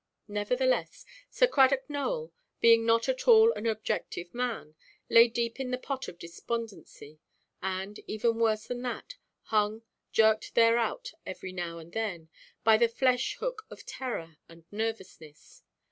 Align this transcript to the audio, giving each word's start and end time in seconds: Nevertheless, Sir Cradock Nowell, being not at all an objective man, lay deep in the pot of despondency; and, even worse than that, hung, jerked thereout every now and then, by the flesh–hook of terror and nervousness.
Nevertheless, 0.27 1.05
Sir 1.29 1.45
Cradock 1.45 1.87
Nowell, 1.87 2.33
being 2.59 2.87
not 2.87 3.07
at 3.07 3.27
all 3.27 3.51
an 3.53 3.67
objective 3.67 4.33
man, 4.33 4.73
lay 5.11 5.27
deep 5.27 5.59
in 5.59 5.69
the 5.69 5.77
pot 5.77 6.07
of 6.07 6.17
despondency; 6.17 7.19
and, 7.61 7.99
even 8.07 8.39
worse 8.39 8.65
than 8.65 8.81
that, 8.81 9.17
hung, 9.43 9.83
jerked 10.11 10.55
thereout 10.55 11.11
every 11.23 11.51
now 11.51 11.77
and 11.77 11.93
then, 11.93 12.29
by 12.63 12.77
the 12.77 12.87
flesh–hook 12.87 13.67
of 13.69 13.85
terror 13.85 14.37
and 14.49 14.65
nervousness. 14.71 15.61